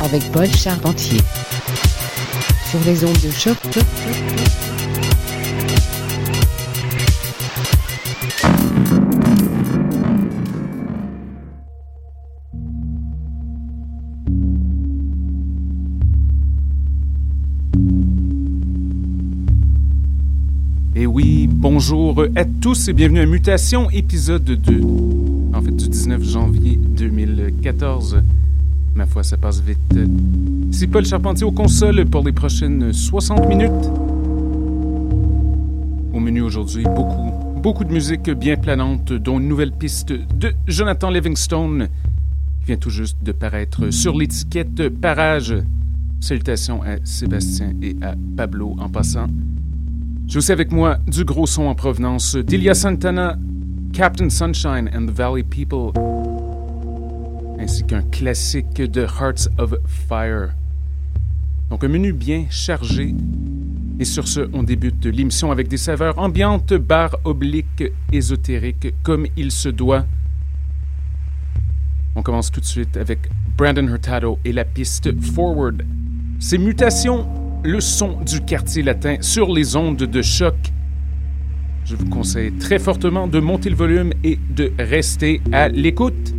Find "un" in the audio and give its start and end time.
61.82-61.88